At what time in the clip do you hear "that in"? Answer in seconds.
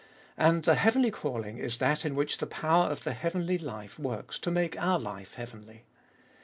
1.77-2.15